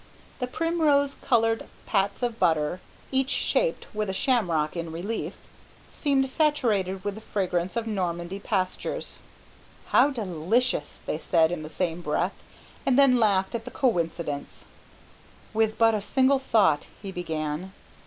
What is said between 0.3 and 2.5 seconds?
The primrose coloured pats of